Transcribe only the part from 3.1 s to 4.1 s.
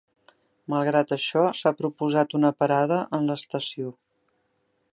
en l'estació.